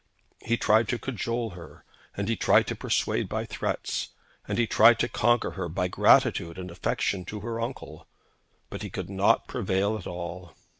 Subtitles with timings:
[0.43, 1.85] He tried to cajole her,
[2.17, 4.09] and he tried to persuade by threats,
[4.47, 8.07] and he tried to conquer her by gratitude and affection towards her uncle.
[8.71, 10.55] But he could not prevail at all.